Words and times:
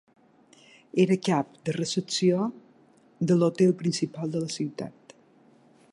Era 1.03 1.17
cap 1.27 1.51
de 1.69 1.75
recepció 1.77 2.47
de 3.33 3.37
l'hotel 3.43 3.77
principal 3.83 4.37
de 4.37 4.45
la 4.47 4.53
ciutat. 4.59 5.17